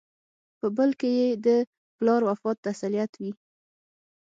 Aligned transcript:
په 0.59 0.67
بل 0.77 0.89
کې 0.99 1.09
یې 1.19 1.29
د 1.45 1.47
پلار 1.97 2.21
وفات 2.29 2.57
تسلیت 2.67 3.11
وي. 3.21 3.31